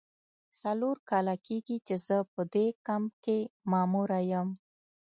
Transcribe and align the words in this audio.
څلور 0.61 0.95
کاله 1.09 1.35
کیږي 1.47 1.77
چې 1.87 1.95
زه 2.07 2.17
په 2.33 2.41
دې 2.53 2.67
کمپ 2.87 3.11
کې 3.23 3.37
ماموره 3.71 4.19
یم. 4.31 4.49